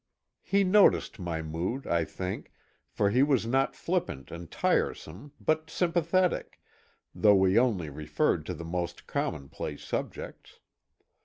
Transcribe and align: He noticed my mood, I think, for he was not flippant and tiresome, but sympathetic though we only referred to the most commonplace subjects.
He 0.41 0.63
noticed 0.63 1.19
my 1.19 1.43
mood, 1.43 1.85
I 1.85 2.05
think, 2.05 2.51
for 2.89 3.11
he 3.11 3.21
was 3.21 3.45
not 3.45 3.75
flippant 3.75 4.31
and 4.31 4.49
tiresome, 4.49 5.31
but 5.39 5.69
sympathetic 5.69 6.59
though 7.13 7.35
we 7.35 7.59
only 7.59 7.91
referred 7.91 8.43
to 8.47 8.55
the 8.55 8.65
most 8.65 9.05
commonplace 9.05 9.83
subjects. 9.83 10.57